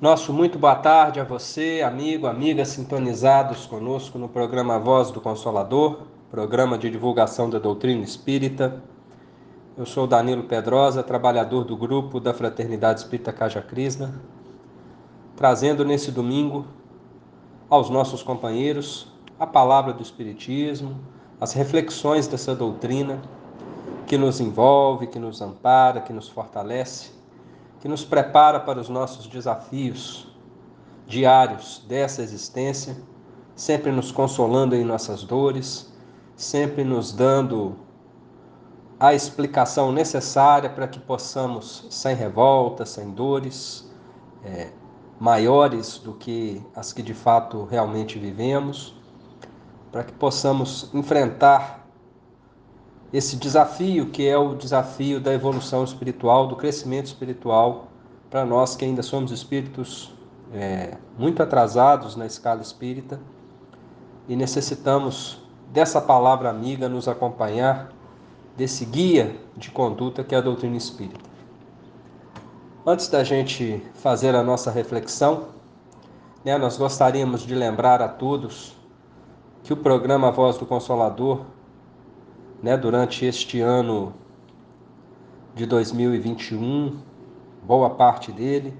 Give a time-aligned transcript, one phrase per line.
[0.00, 6.02] Nosso muito boa tarde a você, amigo, amiga, sintonizados conosco no programa Voz do Consolador,
[6.30, 8.80] programa de divulgação da doutrina espírita.
[9.76, 14.14] Eu sou Danilo Pedrosa, trabalhador do grupo da Fraternidade Espírita Caja Krishna,
[15.34, 16.64] trazendo nesse domingo
[17.68, 20.96] aos nossos companheiros a palavra do Espiritismo,
[21.40, 23.20] as reflexões dessa doutrina
[24.06, 27.17] que nos envolve, que nos ampara, que nos fortalece,
[27.80, 30.28] que nos prepara para os nossos desafios
[31.06, 32.96] diários dessa existência,
[33.54, 35.92] sempre nos consolando em nossas dores,
[36.36, 37.76] sempre nos dando
[39.00, 43.88] a explicação necessária para que possamos, sem revolta, sem dores,
[44.44, 44.70] é,
[45.18, 48.94] maiores do que as que de fato realmente vivemos,
[49.90, 51.87] para que possamos enfrentar
[53.12, 57.88] esse desafio que é o desafio da evolução espiritual, do crescimento espiritual,
[58.30, 60.12] para nós que ainda somos espíritos
[60.52, 63.18] é, muito atrasados na escala espírita
[64.28, 67.90] e necessitamos dessa palavra amiga nos acompanhar,
[68.56, 71.28] desse guia de conduta que é a doutrina espírita.
[72.84, 75.48] Antes da gente fazer a nossa reflexão,
[76.44, 78.76] né, nós gostaríamos de lembrar a todos
[79.62, 81.42] que o programa Voz do Consolador,
[82.62, 84.14] né, durante este ano
[85.54, 86.98] de 2021,
[87.62, 88.74] boa parte dele,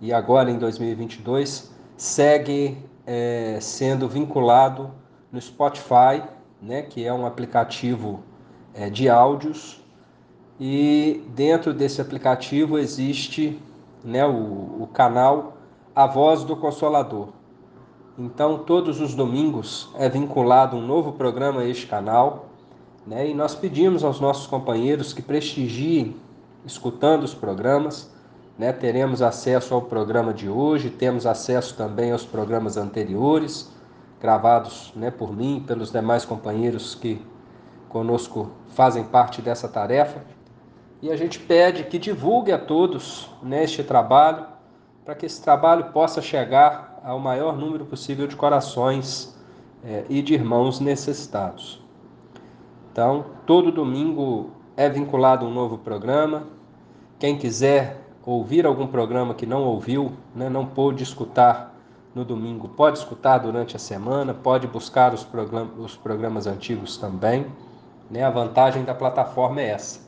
[0.00, 4.90] e agora em 2022, segue é, sendo vinculado
[5.30, 6.22] no Spotify,
[6.60, 8.20] né, que é um aplicativo
[8.74, 9.80] é, de áudios
[10.58, 13.58] e dentro desse aplicativo existe
[14.04, 15.56] né, o, o canal
[15.96, 17.28] A Voz do Consolador.
[18.18, 22.49] Então, todos os domingos é vinculado um novo programa a este canal,
[23.06, 23.28] né?
[23.28, 26.16] E nós pedimos aos nossos companheiros que prestigiem
[26.64, 28.10] escutando os programas,
[28.58, 28.72] né?
[28.72, 33.72] Teremos acesso ao programa de hoje, temos acesso também aos programas anteriores,
[34.20, 37.24] gravados, né, por mim e pelos demais companheiros que
[37.88, 40.22] conosco fazem parte dessa tarefa.
[41.02, 44.46] E a gente pede que divulgue a todos neste trabalho,
[45.04, 49.34] para que esse trabalho possa chegar ao maior número possível de corações
[49.82, 51.79] é, e de irmãos necessitados.
[52.92, 56.44] Então, todo domingo é vinculado um novo programa.
[57.18, 61.74] Quem quiser ouvir algum programa que não ouviu, né, não pôde escutar
[62.14, 65.26] no domingo, pode escutar durante a semana, pode buscar os,
[65.78, 67.46] os programas antigos também.
[68.10, 68.24] Né?
[68.24, 70.00] A vantagem da plataforma é essa.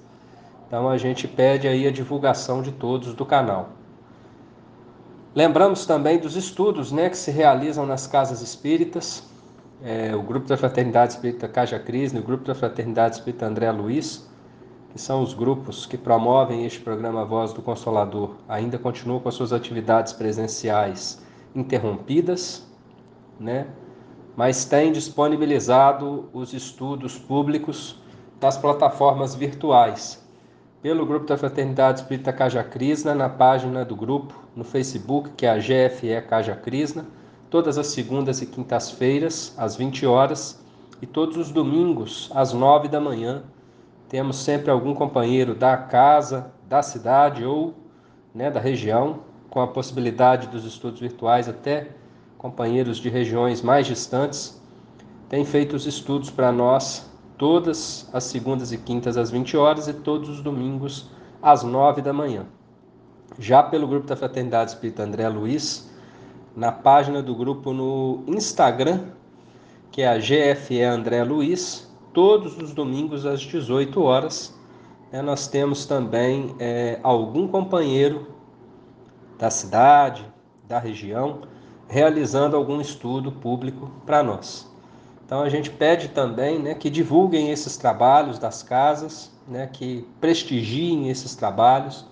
[0.67, 3.69] Então a gente pede aí a divulgação de todos do canal.
[5.35, 9.23] Lembramos também dos estudos né, que se realizam nas casas espíritas,
[9.85, 14.31] é, o Grupo da Fraternidade Espírita Caja Cris, o Grupo da Fraternidade Espírita André Luiz,
[14.91, 19.35] que são os grupos que promovem este programa Voz do Consolador, ainda continuam com as
[19.35, 21.21] suas atividades presenciais
[21.55, 22.67] interrompidas,
[23.41, 23.67] né?
[24.37, 28.01] mas têm disponibilizado os estudos públicos
[28.39, 30.23] das plataformas virtuais,
[30.81, 35.51] pelo grupo da Fraternidade Espírita Caja Krishna, na página do grupo no Facebook, que é
[35.51, 37.05] a GFE Caja Krishna,
[37.53, 40.59] todas as segundas e quintas-feiras, às 20 horas,
[41.03, 43.43] e todos os domingos, às 9 da manhã.
[44.09, 47.75] Temos sempre algum companheiro da casa, da cidade ou
[48.35, 49.21] né, da região,
[49.51, 51.91] com a possibilidade dos estudos virtuais, até
[52.39, 54.59] companheiros de regiões mais distantes,
[55.29, 59.93] têm feito os estudos para nós todas as segundas e quintas às 20 horas e
[59.93, 61.11] todos os domingos
[61.43, 62.47] às 9 da manhã.
[63.39, 65.92] Já pelo grupo da Fraternidade Espírita André Luiz,
[66.55, 69.01] na página do grupo no Instagram,
[69.91, 74.55] que é a GFE André Luiz, todos os domingos às 18 horas.
[75.11, 78.29] É, nós temos também é, algum companheiro
[79.39, 80.25] da cidade,
[80.67, 81.43] da região,
[81.89, 84.71] realizando algum estudo público para nós.
[85.25, 91.09] Então a gente pede também né, que divulguem esses trabalhos das casas, né, que prestigiem
[91.09, 92.07] esses trabalhos.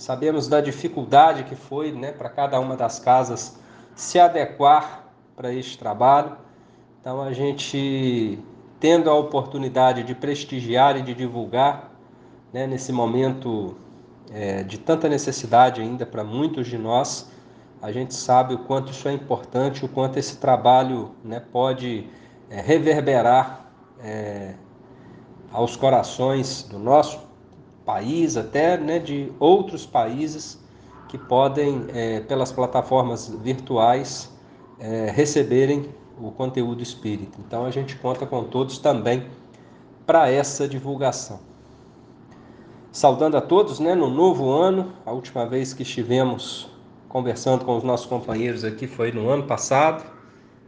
[0.00, 3.60] Sabemos da dificuldade que foi né, para cada uma das casas
[3.94, 5.04] se adequar
[5.36, 6.38] para este trabalho.
[6.98, 8.38] Então a gente
[8.80, 11.92] tendo a oportunidade de prestigiar e de divulgar
[12.50, 13.76] né, nesse momento
[14.32, 17.30] é, de tanta necessidade ainda para muitos de nós,
[17.82, 22.08] a gente sabe o quanto isso é importante, o quanto esse trabalho né, pode
[22.48, 23.70] é, reverberar
[24.02, 24.54] é,
[25.52, 27.29] aos corações do nosso
[27.90, 30.62] país, até né, de outros países
[31.08, 34.32] que podem, é, pelas plataformas virtuais,
[34.78, 37.36] é, receberem o conteúdo espírita.
[37.44, 39.26] Então a gente conta com todos também
[40.06, 41.40] para essa divulgação.
[42.92, 46.70] Saudando a todos né, no novo ano, a última vez que estivemos
[47.08, 50.04] conversando com os nossos companheiros aqui foi no ano passado,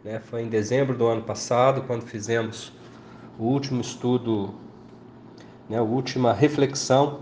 [0.02, 0.19] né?
[0.19, 2.72] Foi em dezembro do ano passado quando fizemos
[3.38, 4.54] o último estudo,
[5.69, 5.79] né?
[5.79, 7.20] A última reflexão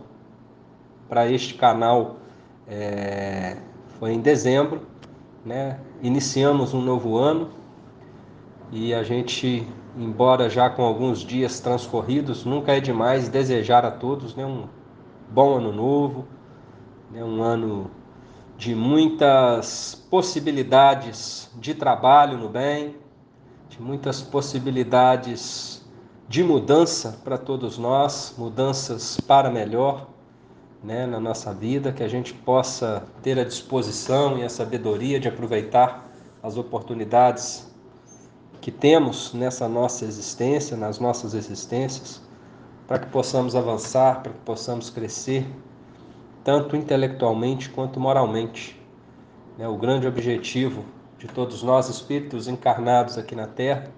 [1.08, 2.16] para este canal
[2.68, 3.56] é,
[3.98, 4.82] foi em dezembro,
[5.44, 5.78] né?
[6.02, 7.50] Iniciamos um novo ano
[8.72, 9.66] e a gente,
[9.96, 14.68] embora já com alguns dias transcorridos, nunca é demais desejar a todos né, um
[15.28, 16.26] bom ano novo,
[17.10, 17.90] né, um ano
[18.56, 22.94] de muitas possibilidades de trabalho no bem,
[23.68, 25.79] de muitas possibilidades
[26.30, 30.06] de mudança para todos nós, mudanças para melhor
[30.80, 35.26] né, na nossa vida, que a gente possa ter a disposição e a sabedoria de
[35.26, 36.08] aproveitar
[36.40, 37.68] as oportunidades
[38.60, 42.22] que temos nessa nossa existência, nas nossas existências,
[42.86, 45.44] para que possamos avançar, para que possamos crescer
[46.44, 48.80] tanto intelectualmente quanto moralmente.
[49.58, 49.66] Né?
[49.66, 50.84] O grande objetivo
[51.18, 53.90] de todos nós, espíritos encarnados aqui na Terra,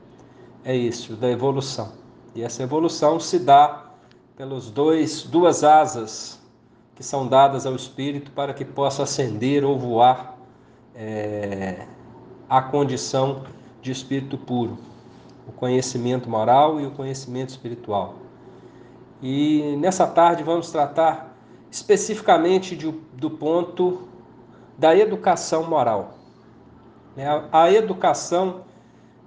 [0.64, 2.00] é isso, da evolução.
[2.34, 3.84] E essa evolução se dá
[4.36, 6.40] pelos dois, duas asas
[6.94, 10.38] que são dadas ao espírito para que possa ascender ou voar
[10.94, 11.86] é,
[12.48, 13.44] à condição
[13.80, 14.78] de espírito puro,
[15.46, 18.14] o conhecimento moral e o conhecimento espiritual.
[19.22, 21.36] E nessa tarde vamos tratar
[21.70, 24.08] especificamente de, do ponto
[24.76, 26.14] da educação moral.
[27.16, 27.24] Né?
[27.50, 28.62] A educação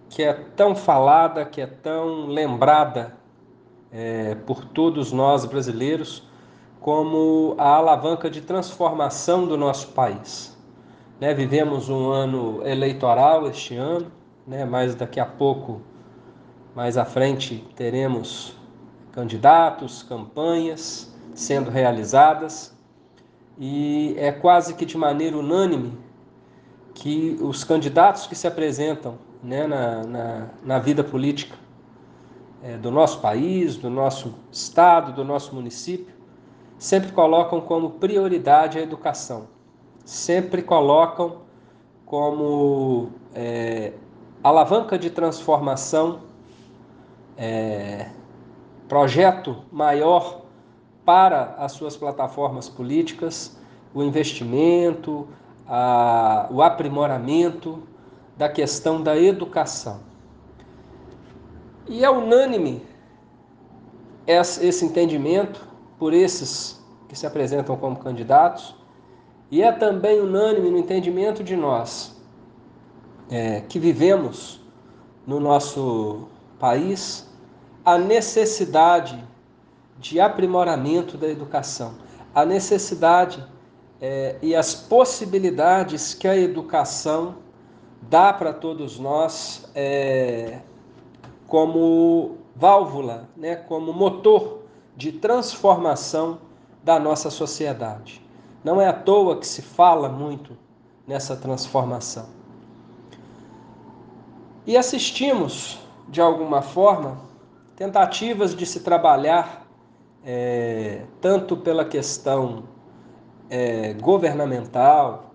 [0.10, 3.16] que é tão falada, que é tão lembrada
[3.92, 6.28] é, por todos nós brasileiros
[6.80, 10.56] como a alavanca de transformação do nosso país.
[11.20, 11.34] Né?
[11.34, 14.12] Vivemos um ano eleitoral este ano,
[14.46, 14.66] né?
[14.66, 15.82] mas daqui a pouco,
[16.76, 18.56] mais à frente, teremos
[19.12, 22.78] candidatos, campanhas sendo realizadas
[23.58, 25.98] e é quase que de maneira unânime
[26.94, 31.56] que os candidatos que se apresentam né, na, na, na vida política
[32.64, 36.14] é, do nosso país, do nosso estado, do nosso município,
[36.78, 39.48] sempre colocam como prioridade a educação,
[40.04, 41.42] sempre colocam
[42.06, 43.94] como é,
[44.44, 46.22] alavanca de transformação,
[47.38, 48.10] é,
[48.88, 50.42] projeto maior
[51.04, 53.58] para as suas plataformas políticas,
[53.94, 55.28] o investimento,
[55.68, 57.84] a, o aprimoramento
[58.38, 60.00] da questão da educação.
[61.88, 62.82] E é unânime
[64.28, 65.68] esse entendimento
[66.00, 68.76] por esses que se apresentam como candidatos,
[69.52, 72.16] e é também unânime no entendimento de nós
[73.30, 74.60] é, que vivemos
[75.26, 76.28] no nosso
[76.60, 77.28] país
[77.84, 79.24] a necessidade
[80.00, 81.96] de aprimoramento da educação,
[82.34, 83.46] a necessidade
[84.02, 87.45] é, e as possibilidades que a educação
[88.10, 90.60] dá para todos nós é,
[91.48, 94.64] como válvula, né, como motor
[94.96, 96.40] de transformação
[96.84, 98.22] da nossa sociedade.
[98.64, 100.58] Não é à toa que se fala muito
[101.08, 102.28] nessa transformação.
[104.66, 107.20] E assistimos, de alguma forma,
[107.76, 109.68] tentativas de se trabalhar
[110.26, 112.64] é, tanto pela questão
[113.50, 115.35] é, governamental,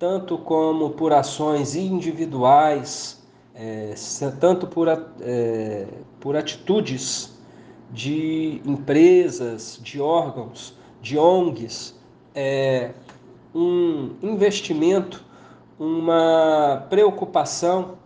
[0.00, 3.22] tanto como por ações individuais,
[3.54, 3.94] é,
[4.40, 5.86] tanto por, é,
[6.18, 7.38] por atitudes
[7.90, 11.94] de empresas, de órgãos, de ONGs,
[12.34, 12.92] é,
[13.54, 15.22] um investimento,
[15.78, 17.98] uma preocupação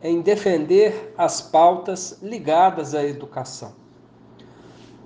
[0.00, 3.72] em defender as pautas ligadas à educação.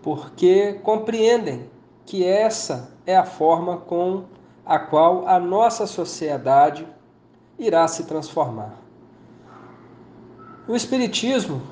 [0.03, 1.71] Porque compreendem
[2.05, 4.25] que essa é a forma com
[4.64, 6.87] a qual a nossa sociedade
[7.59, 8.75] irá se transformar.
[10.66, 11.62] O Espiritismo,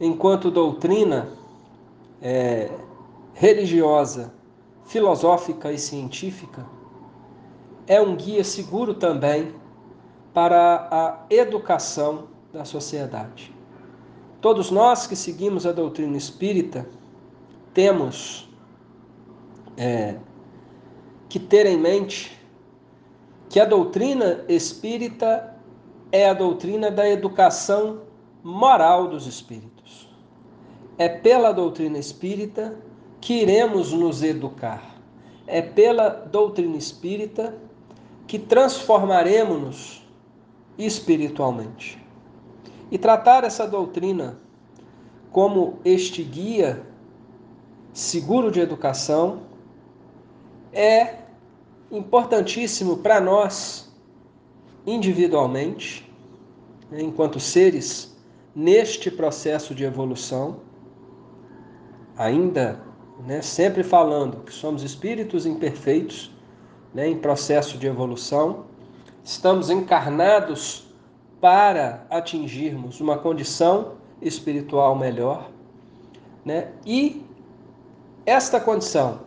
[0.00, 1.28] enquanto doutrina
[2.22, 2.70] é,
[3.34, 4.32] religiosa,
[4.84, 6.64] filosófica e científica,
[7.86, 9.52] é um guia seguro também
[10.32, 13.54] para a educação da sociedade.
[14.40, 16.88] Todos nós que seguimos a doutrina espírita
[17.74, 18.48] temos
[19.76, 20.16] é,
[21.30, 22.36] que ter em mente
[23.48, 25.56] que a doutrina espírita
[26.12, 28.00] é a doutrina da educação
[28.42, 30.08] moral dos espíritos.
[30.98, 32.76] É pela doutrina espírita
[33.20, 34.96] que iremos nos educar.
[35.46, 37.56] É pela doutrina espírita
[38.26, 40.04] que transformaremos-nos
[40.76, 42.04] espiritualmente.
[42.90, 44.38] E tratar essa doutrina
[45.30, 46.82] como este guia
[47.92, 49.42] seguro de educação
[50.72, 51.19] é
[51.90, 53.90] importantíssimo para nós
[54.86, 56.10] individualmente,
[56.90, 58.16] né, enquanto seres
[58.54, 60.60] neste processo de evolução,
[62.16, 62.80] ainda
[63.26, 66.30] né, sempre falando que somos espíritos imperfeitos,
[66.92, 68.64] né, em processo de evolução,
[69.22, 70.88] estamos encarnados
[71.40, 75.50] para atingirmos uma condição espiritual melhor,
[76.44, 76.72] né?
[76.84, 77.24] E
[78.26, 79.20] esta condição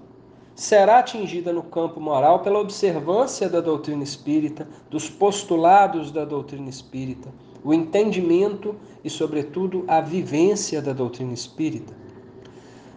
[0.55, 7.29] será atingida no campo moral pela observância da doutrina espírita, dos postulados da doutrina espírita,
[7.63, 11.93] o entendimento e, sobretudo, a vivência da doutrina espírita.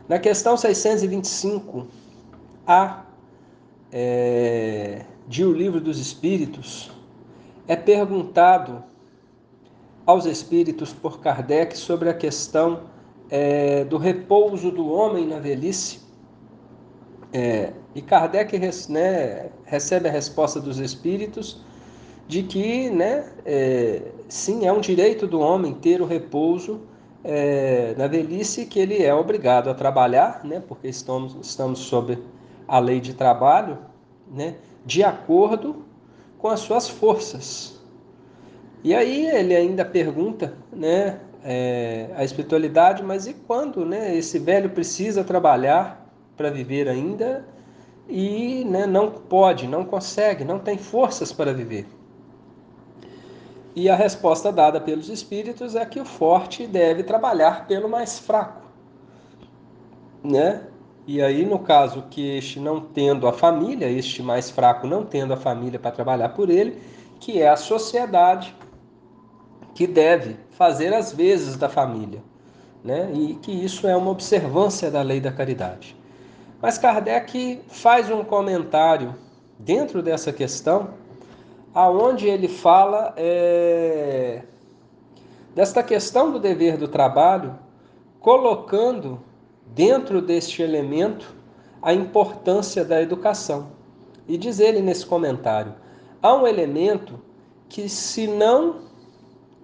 [0.08, 1.86] Na questão 625,
[2.66, 3.04] A
[3.90, 6.90] é, de O Livro dos Espíritos,
[7.66, 8.84] é perguntado
[10.04, 12.82] aos espíritos por Kardec sobre a questão
[13.28, 16.05] é, do repouso do homem na velhice.
[17.33, 21.61] É, e Kardec né, recebe a resposta dos espíritos
[22.28, 26.80] de que, né, é, sim, é um direito do homem ter o repouso
[27.23, 32.18] é, na velhice, que ele é obrigado a trabalhar, né, porque estamos, estamos sob
[32.66, 33.78] a lei de trabalho,
[34.30, 35.85] né, de acordo
[36.38, 37.80] com as suas forças.
[38.83, 44.71] E aí ele ainda pergunta, né, é, a espiritualidade, mas e quando, né, esse velho
[44.71, 46.05] precisa trabalhar
[46.37, 47.47] para viver ainda
[48.09, 51.87] e né, não pode, não consegue, não tem forças para viver?
[53.75, 58.62] E a resposta dada pelos espíritos é que o forte deve trabalhar pelo mais fraco,
[60.25, 60.62] né?
[61.07, 65.33] E aí, no caso que este não tendo a família, este mais fraco não tendo
[65.33, 66.81] a família para trabalhar por ele,
[67.21, 68.55] que é a sociedade,
[69.75, 72.23] que deve fazer as vezes da família,
[72.83, 73.11] né?
[73.12, 75.95] e que isso é uma observância da lei da caridade.
[76.60, 79.14] Mas Kardec faz um comentário
[79.58, 80.90] dentro dessa questão,
[81.75, 84.42] aonde ele fala é,
[85.54, 87.58] desta questão do dever do trabalho,
[88.20, 89.20] colocando
[89.66, 91.34] dentro deste elemento
[91.82, 93.68] a importância da educação.
[94.26, 95.75] E diz ele nesse comentário:
[96.22, 97.20] há um elemento
[97.68, 98.80] que, se não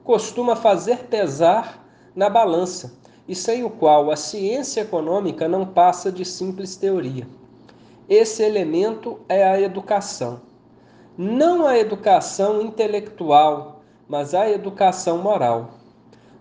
[0.04, 1.82] costuma fazer pesar
[2.14, 7.26] na balança, e sem o qual a ciência econômica não passa de simples teoria.
[8.08, 10.40] Esse elemento é a educação.
[11.16, 15.74] Não a educação intelectual, mas a educação moral.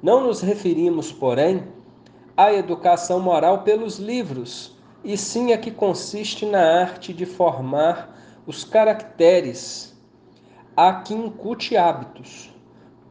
[0.02, 1.64] Não nos referimos, porém,
[2.36, 8.64] à educação moral pelos livros, e sim a que consiste na arte de formar os
[8.64, 9.96] caracteres
[10.76, 12.52] a que incute hábitos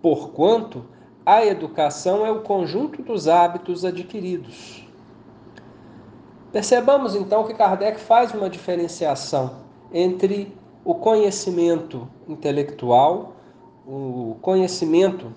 [0.03, 0.85] porquanto
[1.25, 4.87] a educação é o conjunto dos hábitos adquiridos.
[6.53, 9.59] Percebamos então que Kardec faz uma diferenciação
[9.93, 10.53] entre
[10.85, 13.37] o conhecimento intelectual,
[13.87, 15.33] o conhecimento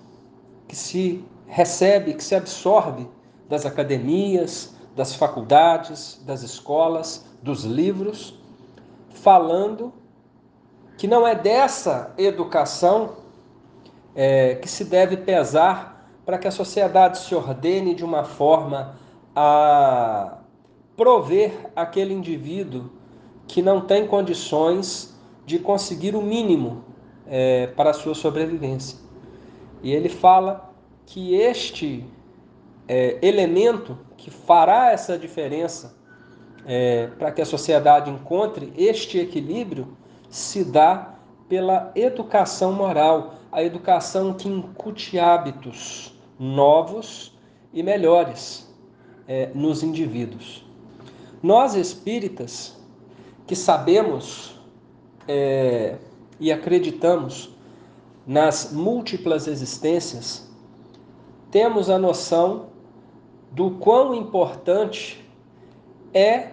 [0.66, 3.06] que se recebe, que se absorve
[3.48, 8.38] das academias, das faculdades, das escolas, dos livros,
[9.10, 9.92] falando
[10.96, 13.23] que não é dessa educação
[14.14, 18.96] é, que se deve pesar para que a sociedade se ordene de uma forma
[19.34, 20.38] a
[20.96, 22.90] prover aquele indivíduo
[23.46, 26.84] que não tem condições de conseguir o mínimo
[27.26, 28.98] é, para a sua sobrevivência.
[29.82, 30.72] E ele fala
[31.04, 32.06] que este
[32.88, 35.94] é, elemento que fará essa diferença
[36.66, 39.96] é, para que a sociedade encontre este equilíbrio
[40.30, 41.13] se dá
[41.48, 47.36] pela educação moral, a educação que incute hábitos novos
[47.72, 48.72] e melhores
[49.28, 50.64] é, nos indivíduos.
[51.42, 52.76] Nós espíritas,
[53.46, 54.58] que sabemos
[55.28, 55.96] é,
[56.40, 57.54] e acreditamos
[58.26, 60.50] nas múltiplas existências,
[61.50, 62.66] temos a noção
[63.52, 65.24] do quão importante
[66.12, 66.52] é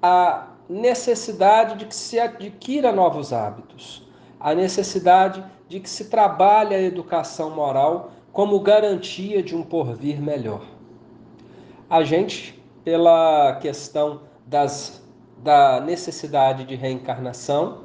[0.00, 4.08] a necessidade de que se adquira novos hábitos,
[4.42, 10.62] a necessidade de que se trabalhe a educação moral como garantia de um porvir melhor.
[11.88, 15.00] A gente, pela questão das,
[15.38, 17.84] da necessidade de reencarnação,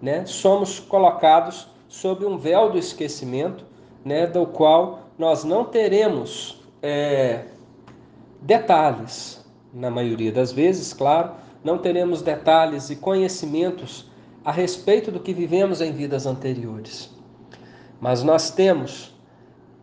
[0.00, 3.66] né, somos colocados sob um véu do esquecimento,
[4.02, 7.44] né, do qual nós não teremos é,
[8.40, 9.44] detalhes,
[9.74, 11.32] na maioria das vezes, claro,
[11.62, 14.10] não teremos detalhes e conhecimentos
[14.44, 17.10] a respeito do que vivemos em vidas anteriores.
[18.00, 19.14] Mas nós temos,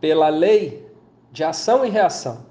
[0.00, 0.86] pela lei
[1.32, 2.46] de ação e reação,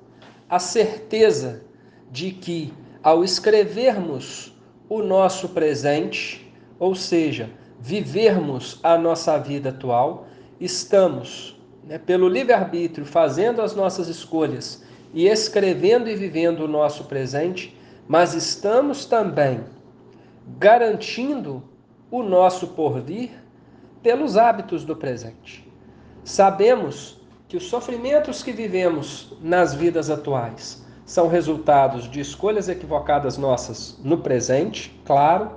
[0.50, 1.64] a certeza
[2.12, 2.74] de que,
[3.04, 4.54] ao escrevermos
[4.90, 7.50] o nosso presente, ou seja,
[7.80, 10.28] vivermos a nossa vida atual,
[10.60, 17.78] estamos, né, pelo livre-arbítrio, fazendo as nossas escolhas e escrevendo e vivendo o nosso presente,
[18.08, 19.64] mas estamos também
[20.58, 21.64] garantindo
[22.12, 23.32] o nosso porvir
[24.02, 25.68] pelos hábitos do presente.
[26.24, 34.00] Sabemos que os sofrimentos que vivemos nas vidas atuais são resultados de escolhas equivocadas nossas
[34.04, 35.52] no presente, claro,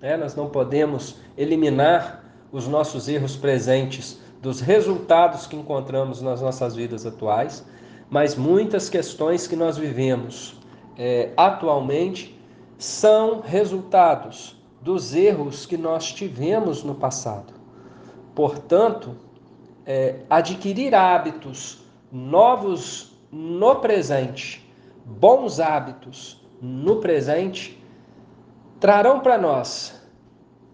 [0.00, 0.16] né?
[0.16, 7.06] nós não podemos eliminar os nossos erros presentes dos resultados que encontramos nas nossas vidas
[7.06, 7.64] atuais,
[8.10, 10.56] mas muitas questões que nós vivemos
[10.96, 12.36] é, atualmente
[12.76, 17.52] são resultados dos erros que nós tivemos no passado.
[18.34, 19.16] Portanto,
[19.84, 21.82] é, adquirir hábitos
[22.12, 24.66] novos no presente,
[25.04, 27.82] bons hábitos no presente,
[28.80, 30.00] trarão para nós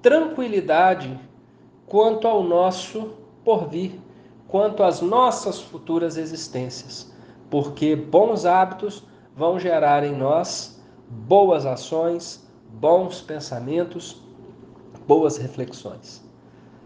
[0.03, 1.19] tranquilidade
[1.87, 3.99] quanto ao nosso porvir,
[4.47, 7.13] quanto às nossas futuras existências,
[7.51, 12.44] porque bons hábitos vão gerar em nós boas ações,
[12.75, 14.23] bons pensamentos,
[15.07, 16.23] boas reflexões.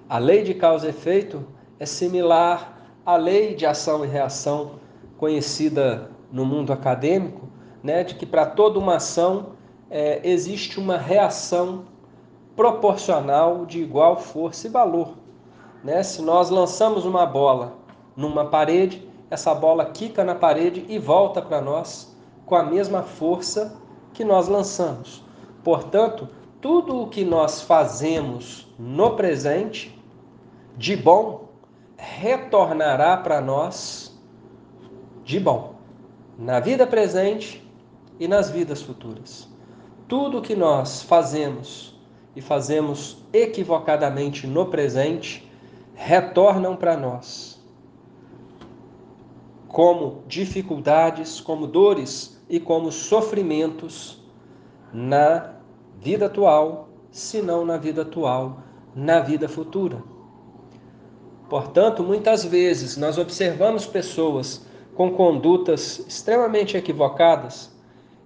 [0.08, 1.44] A lei de causa e efeito
[1.78, 4.72] é similar à lei de ação e reação
[5.16, 7.48] conhecida no mundo acadêmico,
[7.82, 9.52] né, de que para toda uma ação
[9.90, 11.84] é, existe uma reação
[12.54, 15.14] proporcional de igual força e valor.
[15.82, 16.02] Né?
[16.02, 17.74] Se nós lançamos uma bola
[18.16, 22.14] numa parede, essa bola quica na parede e volta para nós
[22.44, 23.76] com a mesma força
[24.12, 25.27] que nós lançamos.
[25.68, 26.26] Portanto,
[26.62, 29.94] tudo o que nós fazemos no presente
[30.78, 31.50] de bom
[31.94, 34.18] retornará para nós
[35.22, 35.74] de bom,
[36.38, 37.62] na vida presente
[38.18, 39.46] e nas vidas futuras.
[40.08, 41.94] Tudo que nós fazemos
[42.34, 45.46] e fazemos equivocadamente no presente
[45.94, 47.62] retornam para nós
[49.68, 54.18] como dificuldades, como dores e como sofrimentos
[54.92, 55.57] na
[56.00, 58.60] vida atual, se não na vida atual,
[58.94, 60.02] na vida futura.
[61.48, 67.74] Portanto, muitas vezes nós observamos pessoas com condutas extremamente equivocadas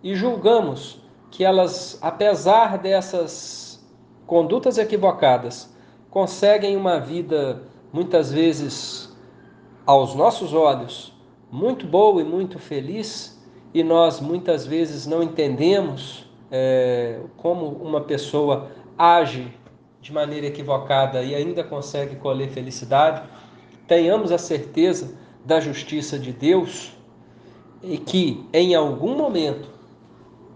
[0.02, 3.84] e julgamos que elas, apesar dessas
[4.26, 5.72] condutas equivocadas,
[6.10, 9.14] conseguem uma vida muitas vezes
[9.86, 11.12] aos nossos olhos
[11.50, 13.38] muito boa e muito feliz
[13.74, 19.52] e nós muitas vezes não entendemos é, como uma pessoa age
[20.00, 23.22] de maneira equivocada e ainda consegue colher felicidade,
[23.88, 26.92] tenhamos a certeza da justiça de Deus
[27.82, 29.72] e que em algum momento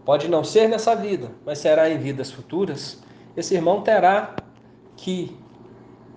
[0.07, 3.03] Pode não ser nessa vida, mas será em vidas futuras.
[3.37, 4.37] Esse irmão terá
[4.97, 5.37] que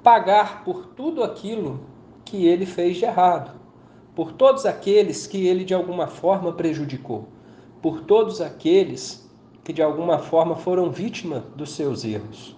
[0.03, 1.79] pagar por tudo aquilo
[2.23, 3.59] que ele fez de errado,
[4.15, 7.29] por todos aqueles que ele de alguma forma prejudicou,
[7.81, 9.27] por todos aqueles
[9.63, 12.55] que de alguma forma foram vítima dos seus erros.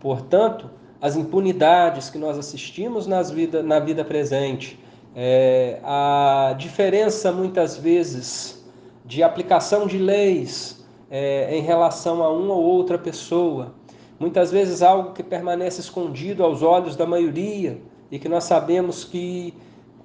[0.00, 4.78] Portanto, as impunidades que nós assistimos nas vida, na vida presente,
[5.14, 8.64] é, a diferença muitas vezes
[9.04, 13.74] de aplicação de leis é, em relação a uma ou outra pessoa.
[14.18, 19.54] Muitas vezes algo que permanece escondido aos olhos da maioria e que nós sabemos que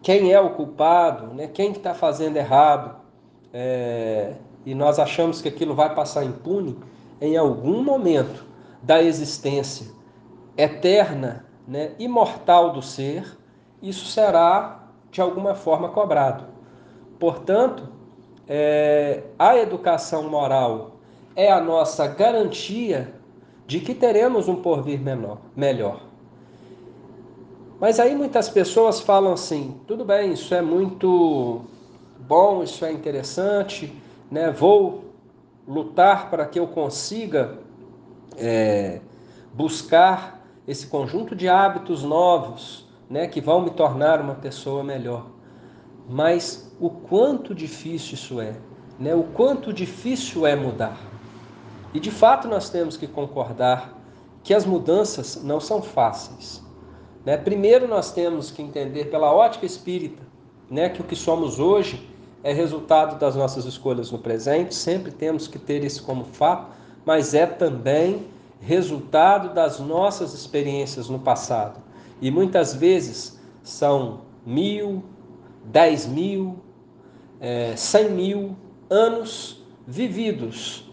[0.02, 2.96] quem é o culpado, né, quem está fazendo errado,
[3.54, 4.34] é,
[4.66, 6.78] e nós achamos que aquilo vai passar impune,
[7.20, 8.46] em algum momento
[8.82, 9.88] da existência
[10.58, 13.38] eterna, né, imortal do ser,
[13.82, 16.46] isso será de alguma forma cobrado.
[17.20, 17.88] Portanto,
[18.48, 20.98] é, a educação moral
[21.36, 23.14] é a nossa garantia
[23.66, 26.02] de que teremos um porvir menor, melhor.
[27.80, 31.62] Mas aí muitas pessoas falam assim: tudo bem, isso é muito
[32.20, 33.94] bom, isso é interessante,
[34.32, 34.50] né?
[34.50, 35.14] vou
[35.68, 37.60] lutar para que eu consiga
[38.38, 39.02] é,
[39.54, 45.28] buscar esse conjunto de hábitos novos né, que vão me tornar uma pessoa melhor.
[46.10, 48.56] Mas o quanto difícil isso é,
[48.98, 49.14] né?
[49.14, 50.98] o quanto difícil é mudar.
[51.94, 53.98] E de fato nós temos que concordar
[54.44, 56.64] que as mudanças não são fáceis.
[57.26, 57.36] Né?
[57.38, 60.24] Primeiro nós temos que entender pela ótica espírita
[60.70, 62.11] né, que o que somos hoje
[62.44, 66.72] é resultado das nossas escolhas no presente, sempre temos que ter isso como fato,
[67.06, 68.28] mas é também
[68.60, 71.80] resultado das nossas experiências no passado.
[72.22, 75.04] E muitas vezes são mil,
[75.66, 76.60] dez mil,
[77.40, 78.56] é, 100 mil
[78.90, 80.90] anos vividos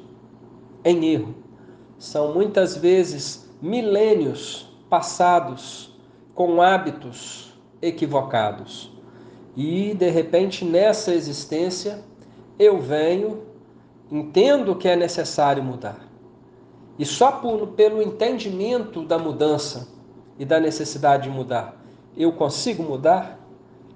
[0.85, 1.35] em erro.
[1.99, 5.95] São muitas vezes milênios passados
[6.35, 8.98] com hábitos equivocados.
[9.59, 12.05] E de repente nessa existência
[12.57, 13.43] eu venho,
[14.09, 15.99] entendo que é necessário mudar.
[16.97, 19.89] E só por, pelo entendimento da mudança
[20.39, 21.77] e da necessidade de mudar,
[22.17, 23.37] eu consigo mudar?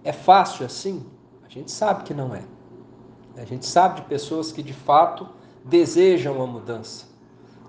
[0.03, 1.07] É fácil assim?
[1.47, 2.43] A gente sabe que não é.
[3.37, 5.29] A gente sabe de pessoas que de fato
[5.65, 7.07] desejam a mudança,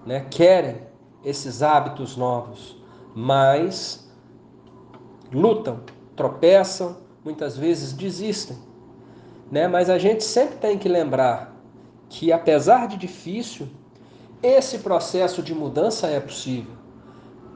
[0.03, 0.25] né?
[0.31, 0.81] querem
[1.23, 2.75] esses hábitos novos,
[3.13, 4.11] mas
[5.31, 5.81] lutam,
[6.15, 8.57] tropeçam, muitas vezes desistem.
[9.51, 9.67] Né?
[9.67, 11.55] Mas a gente sempre tem que lembrar
[12.09, 13.67] que, apesar de difícil,
[14.41, 16.73] esse processo de mudança é possível.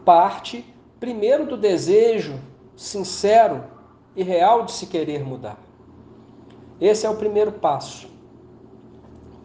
[0.06, 0.66] Parte,
[1.00, 2.40] primeiro, do desejo
[2.76, 3.64] sincero
[4.16, 5.58] e real de se querer mudar.
[6.80, 8.08] Esse é o primeiro passo.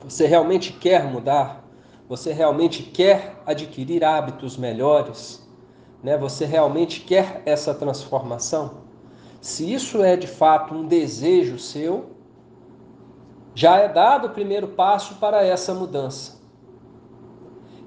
[0.05, 1.65] Você realmente quer mudar?
[2.09, 5.49] Você realmente quer adquirir hábitos melhores?
[6.03, 6.17] Né?
[6.19, 8.83] Você realmente quer essa transformação?
[9.43, 12.13] Se isso é de fato um desejo seu,
[13.57, 16.41] já é dado o primeiro passo para essa mudança.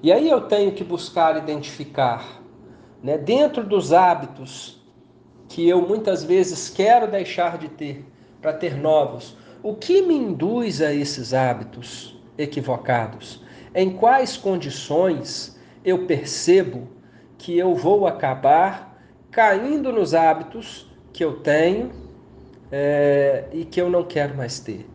[0.02, 2.42] E aí eu tenho que buscar identificar,
[3.02, 4.86] né, dentro dos hábitos
[5.48, 8.04] que eu muitas vezes quero deixar de ter
[8.42, 13.42] para ter novos, o que me induz a esses hábitos equivocados?
[13.74, 16.86] Em quais condições eu percebo
[17.38, 18.94] que eu vou acabar
[19.30, 21.92] caindo nos hábitos que eu tenho
[22.70, 24.86] é, e que eu não quero mais ter?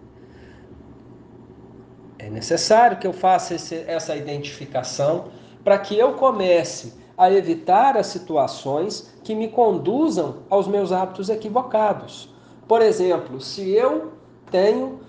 [2.20, 5.32] É necessário que eu faça esse, essa identificação
[5.64, 12.32] para que eu comece a evitar as situações que me conduzam aos meus hábitos equivocados.
[12.68, 14.14] Por exemplo, se eu
[14.52, 15.00] tenho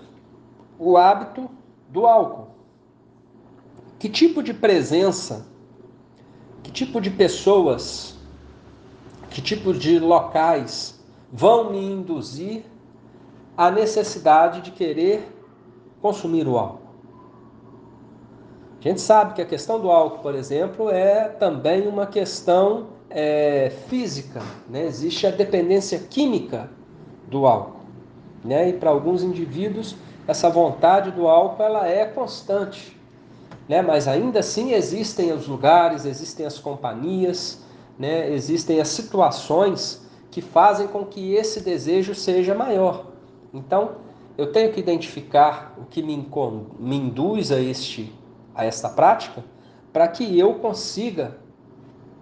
[0.79, 1.47] o hábito
[1.89, 2.47] do álcool,
[3.99, 5.45] que tipo de presença,
[6.63, 8.17] que tipo de pessoas,
[9.29, 10.92] que tipo de locais
[11.33, 12.63] vão me induzir
[13.57, 15.27] à necessidade de querer
[15.99, 16.83] consumir o álcool?
[18.79, 23.71] A gente sabe que a questão do álcool, por exemplo, é também uma questão é,
[23.87, 24.41] física.
[24.69, 24.85] Né?
[24.85, 26.69] Existe a dependência química
[27.27, 27.79] do álcool.
[28.43, 28.69] Né?
[28.69, 29.95] E para alguns indivíduos,
[30.27, 32.99] essa vontade do álcool ela é constante.
[33.67, 33.81] Né?
[33.81, 37.63] Mas ainda assim existem os lugares, existem as companhias,
[37.97, 38.29] né?
[38.31, 40.02] existem as situações
[40.33, 43.05] que fazem com que esse desejo seja maior.
[43.53, 43.97] Então,
[44.35, 46.27] eu tenho que identificar o que me,
[46.79, 48.11] me induz a este
[48.55, 49.43] a esta prática
[49.91, 51.37] para que eu consiga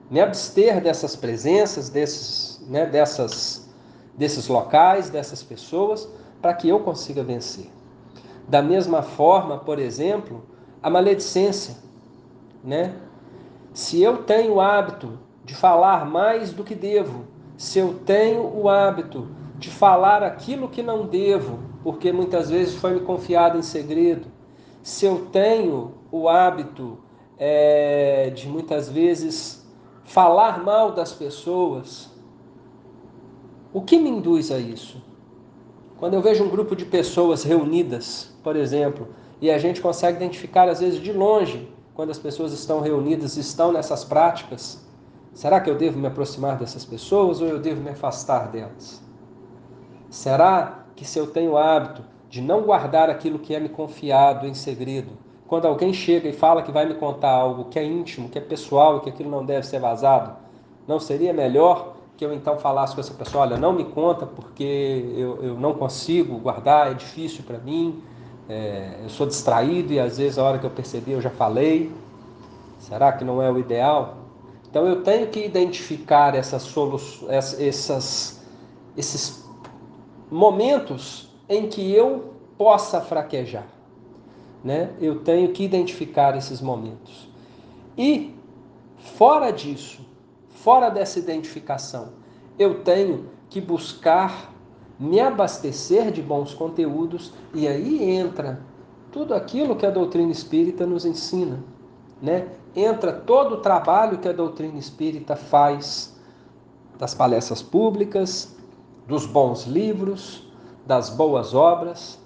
[0.09, 3.69] me abster dessas presenças, desses, né, dessas,
[4.17, 6.05] desses locais, dessas pessoas,
[6.41, 7.71] para que eu consiga vencer.
[8.45, 10.43] Da mesma forma, por exemplo,
[10.83, 11.77] a maledicência.
[12.61, 12.93] Né?
[13.73, 17.30] Se eu tenho o hábito de falar mais do que devo,
[17.61, 19.27] se eu tenho o hábito
[19.59, 24.29] de falar aquilo que não devo, porque muitas vezes foi me confiado em segredo,
[24.81, 26.97] se eu tenho o hábito
[27.37, 29.63] é, de muitas vezes
[30.03, 32.09] falar mal das pessoas,
[33.71, 34.99] o que me induz a isso?
[35.99, 40.67] Quando eu vejo um grupo de pessoas reunidas, por exemplo, e a gente consegue identificar
[40.67, 44.80] às vezes de longe quando as pessoas estão reunidas, estão nessas práticas,
[45.33, 49.01] será que eu devo me aproximar dessas pessoas ou eu devo me afastar delas?
[50.09, 54.47] Será que se eu tenho o hábito de não guardar aquilo que é me confiado
[54.47, 55.09] em segredo.
[55.47, 58.41] Quando alguém chega e fala que vai me contar algo que é íntimo, que é
[58.41, 60.37] pessoal e que aquilo não deve ser vazado,
[60.87, 65.13] não seria melhor que eu então falasse com essa pessoa: olha, não me conta porque
[65.13, 68.01] eu, eu não consigo guardar, é difícil para mim,
[68.47, 71.91] é, eu sou distraído e às vezes a hora que eu percebi eu já falei.
[72.79, 74.20] Será que não é o ideal?
[74.71, 78.41] Então eu tenho que identificar essas soluções, essas,
[78.95, 79.45] esses
[80.31, 83.67] momentos em que eu possa fraquejar.
[84.63, 84.93] Né?
[85.01, 87.29] Eu tenho que identificar esses momentos.
[87.97, 88.33] E,
[88.97, 90.05] fora disso,
[90.47, 92.13] fora dessa identificação,
[92.57, 94.53] eu tenho que buscar
[94.97, 98.61] me abastecer de bons conteúdos, e aí entra
[99.11, 101.61] tudo aquilo que a doutrina espírita nos ensina.
[102.21, 102.47] Né?
[102.75, 106.15] Entra todo o trabalho que a doutrina espírita faz
[106.97, 108.55] das palestras públicas,
[109.07, 110.47] dos bons livros,
[110.85, 112.19] das boas obras,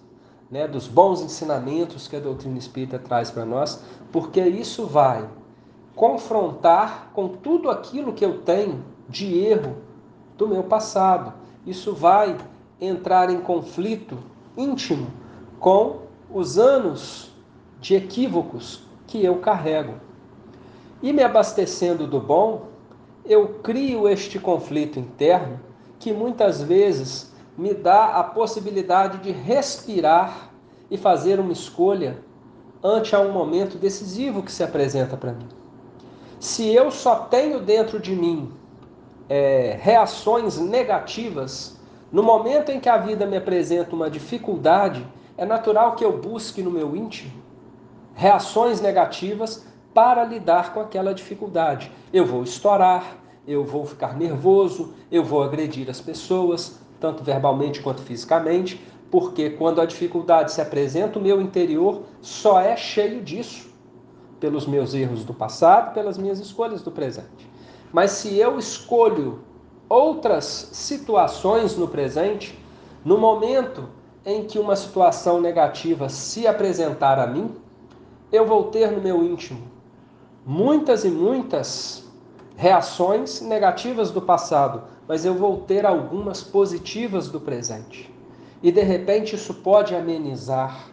[0.52, 3.82] né, dos bons ensinamentos que a doutrina espírita traz para nós,
[4.12, 5.28] porque isso vai
[5.96, 9.78] confrontar com tudo aquilo que eu tenho de erro
[10.38, 11.34] do meu passado.
[11.66, 12.38] Isso vai
[12.80, 14.18] entrar em conflito
[14.58, 15.08] íntimo
[15.60, 17.32] com os anos
[17.80, 19.96] de equívocos que eu carrego.
[21.02, 22.68] E me abastecendo do bom,
[23.26, 25.60] eu crio este conflito interno
[26.00, 30.50] que muitas vezes me dá a possibilidade de respirar
[30.90, 32.20] e fazer uma escolha
[32.84, 35.48] ante a um momento decisivo que se apresenta para mim.
[36.40, 38.52] Se eu só tenho dentro de mim
[39.28, 41.80] é, reações negativas,
[42.12, 45.06] no momento em que a vida me apresenta uma dificuldade,
[45.38, 47.45] é natural que eu busque no meu íntimo
[48.16, 51.92] reações negativas para lidar com aquela dificuldade.
[52.12, 58.02] Eu vou estourar, eu vou ficar nervoso, eu vou agredir as pessoas, tanto verbalmente quanto
[58.02, 63.70] fisicamente, porque quando a dificuldade se apresenta, o meu interior só é cheio disso,
[64.40, 67.50] pelos meus erros do passado, pelas minhas escolhas do presente.
[67.92, 69.40] Mas se eu escolho
[69.88, 72.58] outras situações no presente,
[73.04, 73.88] no momento
[74.26, 77.56] em que uma situação negativa se apresentar a mim,
[78.32, 79.76] eu vou ter no meu íntimo
[80.46, 82.04] muitas e muitas
[82.56, 88.14] reações negativas do passado, mas eu vou ter algumas positivas do presente.
[88.62, 90.90] E de repente isso pode amenizar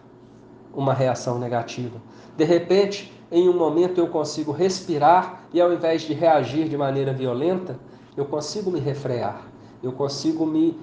[0.75, 2.01] uma reação negativa.
[2.37, 7.13] De repente, em um momento eu consigo respirar e ao invés de reagir de maneira
[7.13, 7.79] violenta,
[8.17, 9.47] eu consigo me refrear,
[9.83, 10.79] eu consigo me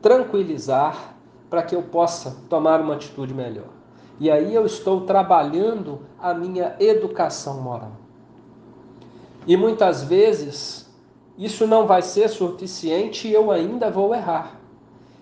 [0.00, 1.16] tranquilizar
[1.50, 3.75] para que eu possa tomar uma atitude melhor.
[4.18, 7.92] E aí eu estou trabalhando a minha educação moral.
[9.46, 10.90] E muitas vezes
[11.38, 14.58] isso não vai ser suficiente e eu ainda vou errar.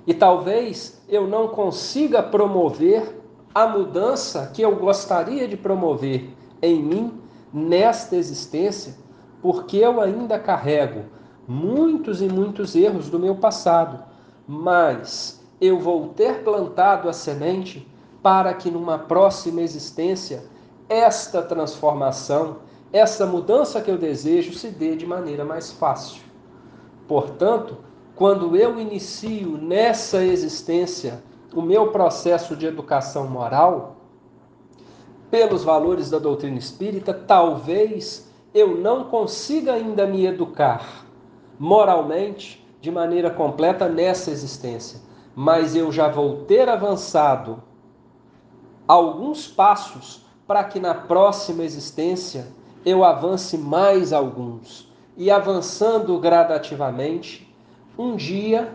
[0.06, 3.20] E talvez eu não consiga promover
[3.54, 6.30] a mudança que eu gostaria de promover
[6.60, 7.20] em mim
[7.52, 8.94] nesta existência,
[9.40, 11.04] porque eu ainda carrego
[11.46, 14.02] muitos e muitos erros do meu passado,
[14.46, 17.86] mas eu vou ter plantado a semente
[18.24, 20.44] para que numa próxima existência
[20.88, 22.56] esta transformação,
[22.90, 26.22] essa mudança que eu desejo se dê de maneira mais fácil.
[27.06, 27.76] Portanto,
[28.16, 31.22] quando eu inicio nessa existência
[31.54, 33.96] o meu processo de educação moral,
[35.30, 41.04] pelos valores da doutrina espírita, talvez eu não consiga ainda me educar
[41.58, 44.98] moralmente de maneira completa nessa existência,
[45.36, 47.62] mas eu já vou ter avançado
[48.86, 52.48] alguns passos para que na próxima existência
[52.84, 54.92] eu avance mais alguns.
[55.16, 57.52] E avançando gradativamente,
[57.96, 58.74] um dia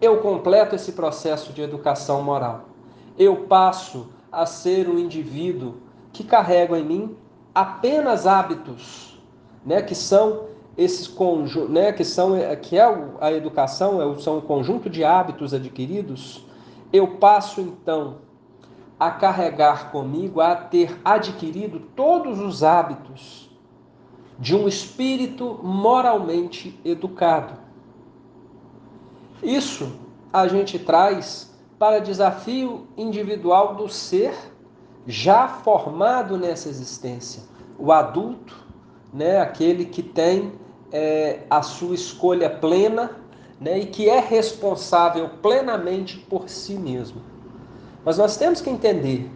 [0.00, 2.70] eu completo esse processo de educação moral.
[3.18, 5.74] Eu passo a ser um indivíduo
[6.12, 7.16] que carrega em mim
[7.54, 9.20] apenas hábitos,
[9.66, 10.44] né, que são
[10.78, 15.52] esses conjuntos, né, que são que é a educação, é são um conjunto de hábitos
[15.52, 16.46] adquiridos,
[16.92, 18.18] eu passo então
[19.00, 23.50] a carregar comigo, a ter adquirido todos os hábitos
[24.38, 27.54] de um espírito moralmente educado.
[29.42, 29.98] Isso
[30.30, 34.34] a gente traz para desafio individual do ser
[35.06, 37.42] já formado nessa existência.
[37.78, 38.54] O adulto,
[39.14, 40.52] né, aquele que tem
[40.92, 43.16] é, a sua escolha plena
[43.58, 47.22] né, e que é responsável plenamente por si mesmo.
[48.04, 49.30] Mas nós temos que entender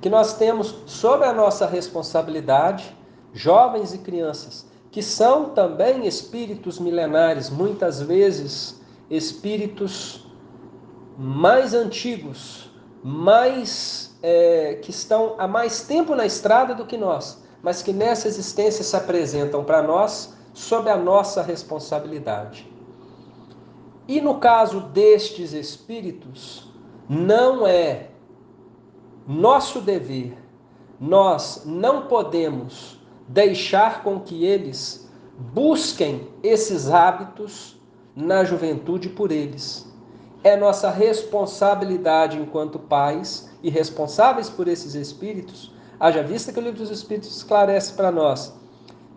[0.00, 2.96] que nós temos sob a nossa responsabilidade
[3.32, 10.26] jovens e crianças que são também espíritos milenares, muitas vezes espíritos
[11.16, 12.70] mais antigos,
[13.02, 18.28] mais é, que estão há mais tempo na estrada do que nós, mas que nessa
[18.28, 22.70] existência se apresentam para nós sob a nossa responsabilidade.
[24.06, 26.70] E no caso destes espíritos,
[27.12, 28.06] não é
[29.28, 30.34] nosso dever,
[30.98, 32.98] nós não podemos
[33.28, 35.12] deixar com que eles
[35.52, 37.78] busquem esses hábitos
[38.16, 39.86] na juventude por eles.
[40.42, 46.78] É nossa responsabilidade enquanto pais e responsáveis por esses espíritos, haja vista que o livro
[46.78, 48.58] dos Espíritos esclarece para nós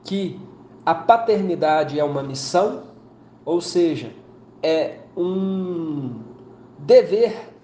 [0.03, 0.39] que
[0.85, 2.83] a paternidade é uma missão,
[3.45, 4.11] ou seja,
[4.61, 6.19] é um
[6.77, 7.54] dever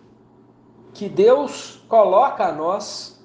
[0.94, 3.24] que Deus coloca a nós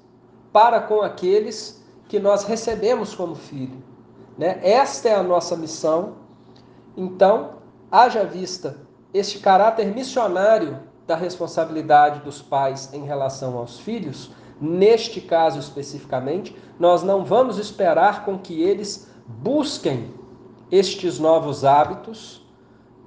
[0.53, 3.83] para com aqueles que nós recebemos como filho.
[4.39, 4.59] Né?
[4.63, 6.17] Esta é a nossa missão.
[6.97, 7.57] Então,
[7.91, 8.77] haja vista
[9.13, 17.03] este caráter missionário da responsabilidade dos pais em relação aos filhos, neste caso especificamente, nós
[17.03, 20.13] não vamos esperar com que eles busquem
[20.71, 22.45] estes novos hábitos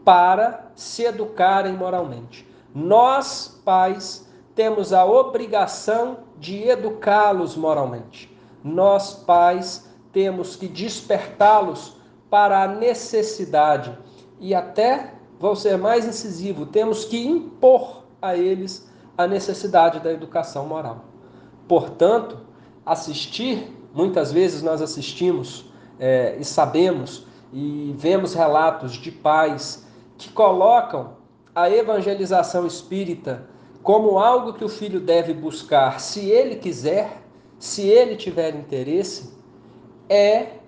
[0.05, 2.47] para se educarem moralmente.
[2.73, 4.28] Nós, pais,
[4.59, 8.29] temos a obrigação de educá-los moralmente.
[8.61, 11.95] Nós, pais, temos que despertá-los
[12.29, 13.97] para a necessidade
[14.37, 20.67] e até, vou ser mais incisivo, temos que impor a eles a necessidade da educação
[20.67, 21.05] moral.
[21.65, 22.39] Portanto,
[22.85, 31.13] assistir, muitas vezes nós assistimos é, e sabemos e vemos relatos de pais que colocam
[31.55, 33.47] a evangelização espírita
[33.89, 37.23] como algo que o filho deve buscar se ele quiser,
[37.57, 39.33] se ele tiver interesse,
[40.07, 40.59] é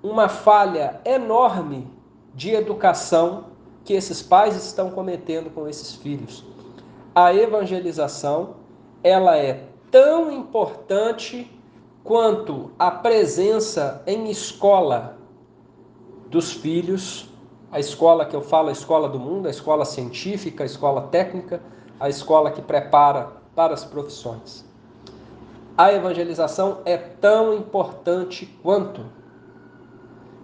[0.00, 1.88] uma falha enorme
[2.32, 3.46] de educação
[3.84, 6.46] que esses pais estão cometendo com esses filhos.
[7.12, 8.54] A evangelização,
[9.02, 11.50] ela é tão importante
[12.04, 15.18] quanto a presença em escola
[16.28, 17.28] dos filhos,
[17.72, 21.60] a escola que eu falo, a escola do mundo, a escola científica, a escola técnica,
[21.98, 24.64] a escola que prepara para as profissões.
[25.76, 29.04] A evangelização é tão importante quanto.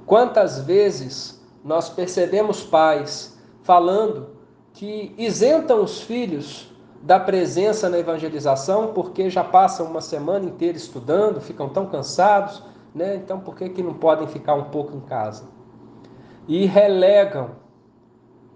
[0.07, 4.31] Quantas vezes nós percebemos pais falando
[4.73, 11.41] que isentam os filhos da presença na evangelização porque já passam uma semana inteira estudando,
[11.41, 12.63] ficam tão cansados,
[12.95, 13.17] né?
[13.17, 15.45] Então por que, que não podem ficar um pouco em casa?
[16.51, 17.53] e relegam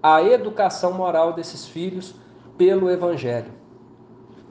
[0.03, 2.17] a educação moral desses filhos
[2.57, 3.53] pelo evangelho.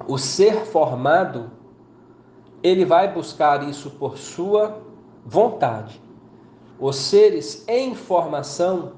[0.07, 1.51] O ser formado,
[2.61, 4.81] ele vai buscar isso por sua
[5.25, 6.01] vontade.
[6.79, 8.93] Os seres em formação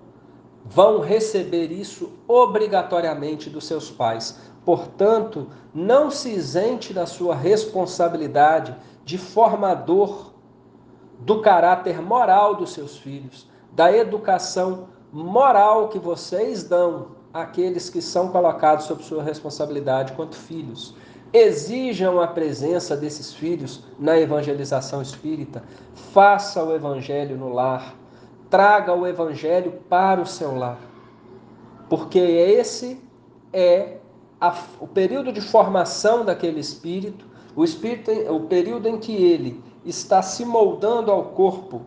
[0.63, 4.39] vão receber isso obrigatoriamente dos seus pais.
[4.63, 10.34] Portanto, não se isente da sua responsabilidade de formador
[11.20, 18.30] do caráter moral dos seus filhos da educação moral que vocês dão àqueles que são
[18.30, 20.95] colocados sob sua responsabilidade quanto filhos.
[21.34, 25.62] Exijam a presença desses filhos na evangelização espírita.
[26.13, 27.93] Faça o evangelho no lar.
[28.50, 30.80] Traga o evangelho para o seu lar.
[31.89, 33.04] Porque esse
[33.52, 33.98] é
[34.39, 40.21] a, o período de formação daquele espírito, o espírito, o período em que ele está
[40.21, 41.82] se moldando ao corpo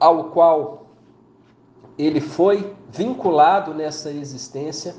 [0.00, 0.83] ao qual
[1.98, 4.94] ele foi vinculado nessa existência,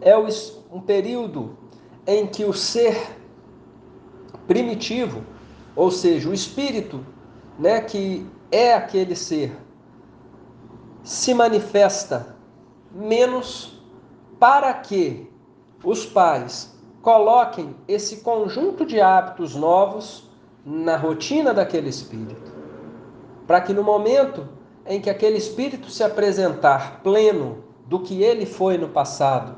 [0.00, 1.56] é um período
[2.06, 3.16] em que o ser
[4.46, 5.22] primitivo,
[5.74, 7.04] ou seja, o espírito,
[7.58, 9.56] né, que é aquele ser,
[11.02, 12.36] se manifesta
[12.92, 13.82] menos
[14.38, 15.30] para que
[15.84, 20.28] os pais coloquem esse conjunto de hábitos novos
[20.64, 22.52] na rotina daquele espírito.
[23.46, 24.48] Para que no momento
[24.88, 29.56] em que aquele espírito se apresentar pleno do que ele foi no passado,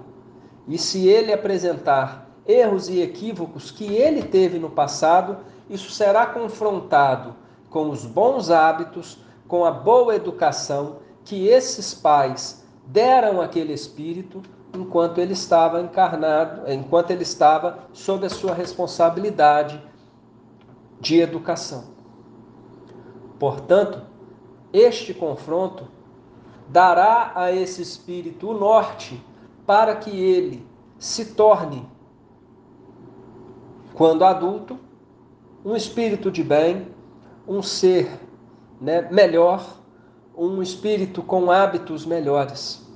[0.69, 5.39] e se ele apresentar erros e equívocos que ele teve no passado,
[5.69, 7.37] isso será confrontado
[7.71, 14.43] com os bons hábitos, com a boa educação que esses pais deram àquele espírito
[14.75, 19.81] enquanto ele estava encarnado, enquanto ele estava sob a sua responsabilidade
[21.01, 21.85] de educação.
[23.39, 24.10] Portanto,
[24.73, 25.89] este confronto
[26.69, 29.21] dará a esse espírito o norte
[29.67, 30.67] para que ele
[30.99, 31.87] se torne,
[33.95, 34.79] quando adulto,
[35.65, 36.89] um espírito de bem,
[37.47, 38.21] um ser
[38.81, 39.79] né, melhor,
[40.37, 42.87] um espírito com hábitos melhores.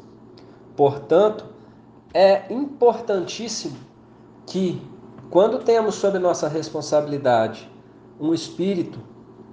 [0.76, 1.46] Portanto,
[2.12, 3.76] é importantíssimo
[4.46, 4.80] que,
[5.30, 7.70] quando temos sob nossa responsabilidade
[8.20, 9.00] um espírito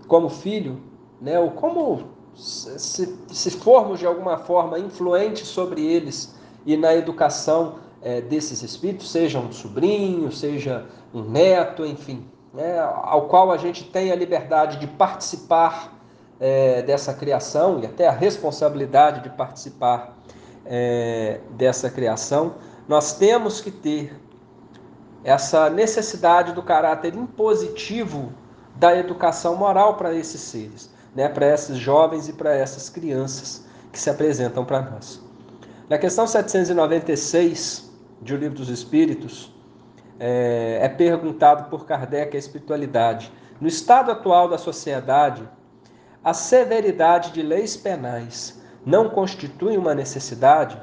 [0.07, 0.90] como filho,
[1.21, 7.75] né, ou como se, se formos de alguma forma influentes sobre eles e na educação
[8.01, 13.83] é, desses espíritos, seja um sobrinho, seja um neto, enfim, né, ao qual a gente
[13.83, 16.01] tem a liberdade de participar
[16.39, 20.17] é, dessa criação e até a responsabilidade de participar
[20.65, 22.55] é, dessa criação,
[22.87, 24.19] nós temos que ter
[25.23, 28.33] essa necessidade do caráter impositivo
[28.75, 31.27] da educação moral para esses seres, né?
[31.29, 35.21] para esses jovens e para essas crianças que se apresentam para nós.
[35.89, 37.91] Na questão 796
[38.21, 39.53] de O Livro dos Espíritos,
[40.19, 43.31] é, é perguntado por Kardec a espiritualidade.
[43.59, 45.41] No estado atual da sociedade,
[46.23, 50.79] a severidade de leis penais não constitui uma necessidade?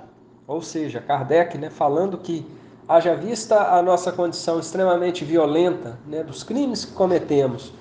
[0.47, 2.45] Ou seja, Kardec né, falando que,
[2.89, 7.73] haja vista a nossa condição extremamente violenta né, dos crimes que cometemos,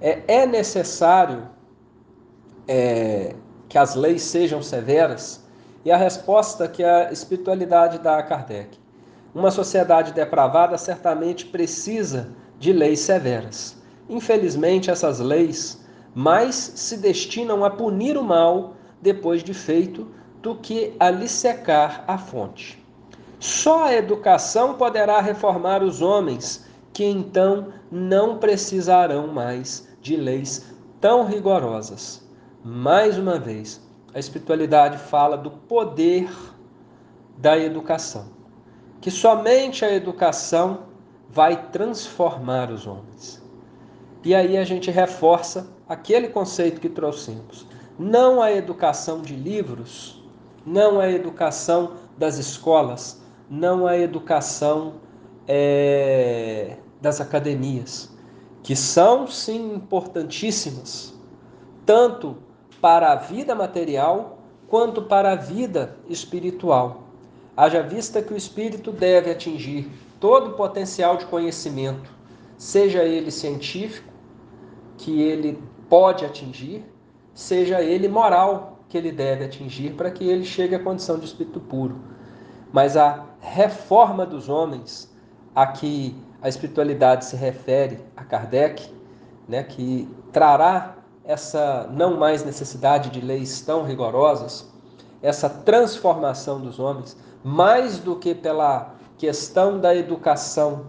[0.00, 1.48] é, é necessário
[2.68, 3.34] é,
[3.68, 5.44] que as leis sejam severas?
[5.84, 8.78] E a resposta que a espiritualidade dá a Kardec.
[9.34, 13.76] Uma sociedade depravada certamente precisa de leis severas.
[14.08, 20.08] Infelizmente, essas leis mais se destinam a punir o mal depois de feito
[20.40, 22.82] do que a lhe secar a fonte.
[23.38, 31.26] Só a educação poderá reformar os homens, que então não precisarão mais de leis tão
[31.26, 32.25] rigorosas.
[32.68, 33.80] Mais uma vez,
[34.12, 36.28] a espiritualidade fala do poder
[37.38, 38.26] da educação,
[39.00, 40.80] que somente a educação
[41.30, 43.40] vai transformar os homens.
[44.24, 47.68] E aí a gente reforça aquele conceito que trouxemos.
[47.96, 50.20] Não a educação de livros,
[50.66, 54.94] não a educação das escolas, não a educação
[55.46, 58.10] é, das academias,
[58.64, 61.14] que são sim importantíssimas,
[61.84, 62.44] tanto
[62.80, 67.04] para a vida material quanto para a vida espiritual.
[67.56, 72.10] Haja vista que o espírito deve atingir todo o potencial de conhecimento,
[72.56, 74.12] seja ele científico,
[74.98, 76.84] que ele pode atingir,
[77.32, 81.60] seja ele moral, que ele deve atingir, para que ele chegue à condição de espírito
[81.60, 81.96] puro.
[82.72, 85.12] Mas a reforma dos homens,
[85.54, 88.92] a que a espiritualidade se refere a Kardec,
[89.48, 90.95] né, que trará
[91.26, 94.72] essa não mais necessidade de leis tão rigorosas,
[95.20, 100.86] essa transformação dos homens, mais do que pela questão da educação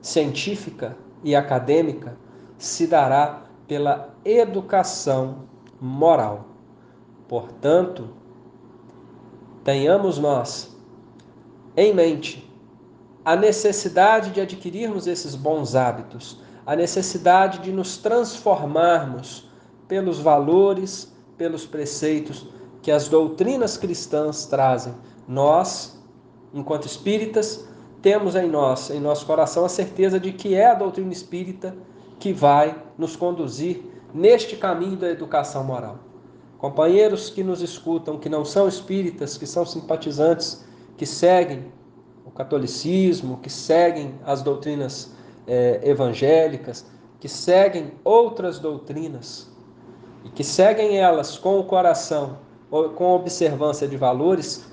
[0.00, 2.16] científica e acadêmica,
[2.58, 5.44] se dará pela educação
[5.80, 6.44] moral.
[7.26, 8.10] Portanto,
[9.64, 10.76] tenhamos nós
[11.76, 12.50] em mente
[13.24, 19.50] a necessidade de adquirirmos esses bons hábitos, a necessidade de nos transformarmos
[19.92, 22.46] pelos valores, pelos preceitos
[22.80, 24.94] que as doutrinas cristãs trazem.
[25.28, 26.02] Nós,
[26.54, 27.68] enquanto espíritas,
[28.00, 31.76] temos em nós, em nosso coração, a certeza de que é a doutrina espírita
[32.18, 33.82] que vai nos conduzir
[34.14, 35.98] neste caminho da educação moral.
[36.56, 40.64] Companheiros que nos escutam, que não são espíritas, que são simpatizantes,
[40.96, 41.70] que seguem
[42.24, 45.12] o catolicismo, que seguem as doutrinas
[45.46, 46.86] é, evangélicas,
[47.20, 49.51] que seguem outras doutrinas
[50.24, 52.38] e que seguem elas com o coração,
[52.70, 54.64] com observância de valores,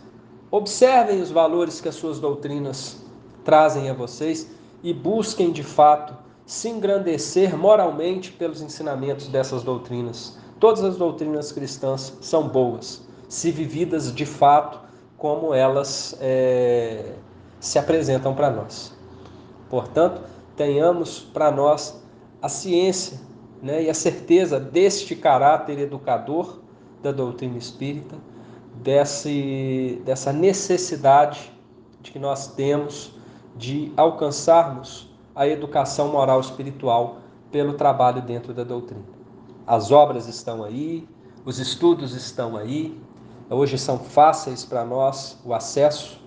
[0.52, 3.04] observem os valores que as suas doutrinas
[3.44, 4.50] trazem a vocês
[4.84, 10.38] e busquem de fato se engrandecer moralmente pelos ensinamentos dessas doutrinas.
[10.60, 14.80] Todas as doutrinas cristãs são boas, se vividas de fato
[15.18, 17.14] como elas é,
[17.60, 18.98] se apresentam para nós.
[19.70, 20.22] Portanto,
[20.56, 22.02] tenhamos para nós
[22.42, 23.20] a ciência
[23.62, 26.60] né, e a certeza deste caráter educador
[27.02, 28.18] da doutrina espírita,
[28.76, 31.52] desse, dessa necessidade
[32.02, 33.14] de que nós temos
[33.56, 37.18] de alcançarmos a educação moral espiritual
[37.52, 39.04] pelo trabalho dentro da doutrina.
[39.66, 41.08] As obras estão aí,
[41.46, 42.98] os estudos estão aí,
[43.50, 46.20] hoje são fáceis para nós o acesso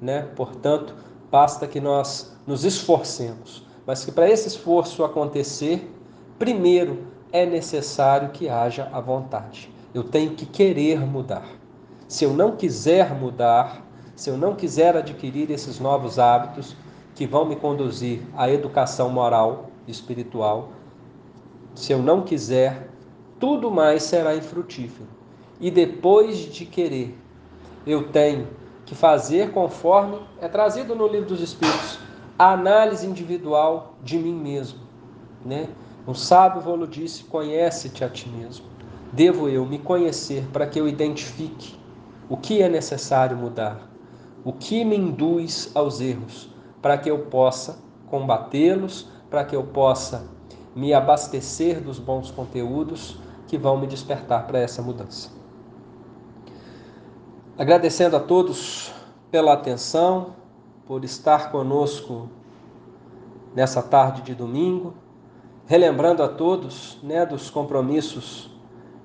[0.00, 0.22] né?
[0.36, 0.94] Portanto,
[1.30, 5.90] basta que nós nos esforcemos, mas que para esse esforço acontecer,
[6.38, 9.70] primeiro é necessário que haja a vontade.
[9.92, 11.46] Eu tenho que querer mudar.
[12.08, 13.82] Se eu não quiser mudar,
[14.14, 16.76] se eu não quiser adquirir esses novos hábitos
[17.14, 20.70] que vão me conduzir à educação moral e espiritual,
[21.74, 22.88] se eu não quiser,
[23.38, 25.08] tudo mais será infrutífero.
[25.60, 27.16] E depois de querer,
[27.86, 28.48] eu tenho
[28.84, 31.98] que fazer conforme é trazido no livro dos Espíritos,
[32.38, 34.80] a análise individual de mim mesmo.
[35.44, 35.68] Né?
[36.06, 38.66] Um sábio volo disse: conhece-te a ti mesmo.
[39.12, 41.78] Devo eu me conhecer para que eu identifique
[42.28, 43.88] o que é necessário mudar,
[44.44, 46.50] o que me induz aos erros,
[46.80, 47.78] para que eu possa
[48.08, 50.28] combatê-los, para que eu possa
[50.74, 55.30] me abastecer dos bons conteúdos que vão me despertar para essa mudança.
[57.56, 58.92] Agradecendo a todos
[59.30, 60.34] pela atenção,
[60.86, 62.28] por estar conosco
[63.54, 64.94] nessa tarde de domingo,
[65.66, 68.50] relembrando a todos né, dos compromissos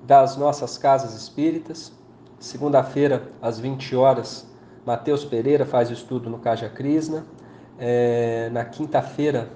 [0.04, 1.92] das nossas casas espíritas.
[2.38, 4.48] Segunda-feira, às 20 horas,
[4.84, 7.24] Matheus Pereira faz estudo no Caja Crisna.
[7.78, 9.50] É, na quinta-feira,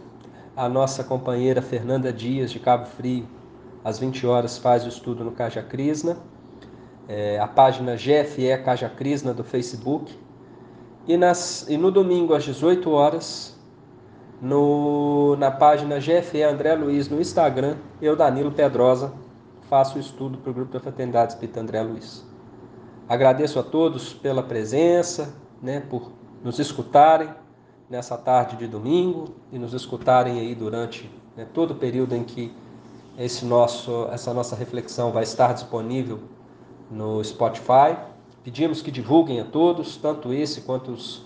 [0.57, 3.27] a nossa companheira Fernanda Dias, de Cabo Frio,
[3.85, 6.17] às 20 horas, faz estudo no Caja Crisna
[7.09, 10.13] é, a página GFE Caja Crisna do Facebook.
[11.07, 13.56] E, nas, e no domingo às 18 horas,
[14.41, 19.12] no, na página GFE André Luiz no Instagram, eu, Danilo Pedrosa,
[19.68, 22.24] faço o estudo para o Grupo da Fraternidade Espírita André Luiz.
[23.09, 26.12] Agradeço a todos pela presença, né, por
[26.43, 27.28] nos escutarem
[27.89, 32.53] nessa tarde de domingo e nos escutarem aí durante né, todo o período em que
[33.18, 36.20] esse nosso, essa nossa reflexão vai estar disponível
[36.91, 37.97] no Spotify.
[38.45, 41.26] Pedimos que divulguem a todos, tanto esse quanto os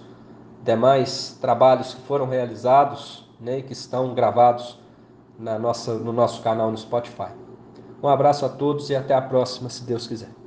[0.63, 4.79] demais trabalhos que foram realizados né, e que estão gravados
[5.39, 7.33] na nossa, no nosso canal no Spotify.
[8.03, 10.40] Um abraço a todos e até a próxima, se Deus quiser.